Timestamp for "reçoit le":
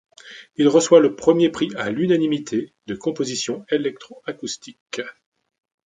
0.67-1.15